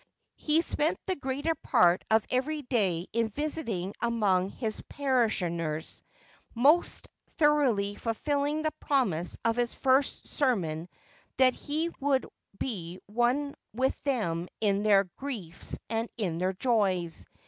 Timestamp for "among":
4.01-4.49